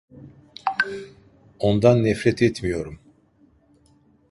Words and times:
Ondan 1.59 2.03
nefret 2.03 2.41
etmiyorum. 2.41 2.99